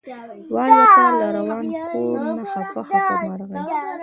والوته 0.53 1.03
له 1.33 1.39
وران 1.45 1.67
کور 1.91 2.19
نه 2.37 2.43
خپه 2.51 2.81
خپه 2.87 3.15
مرغۍ 3.27 3.63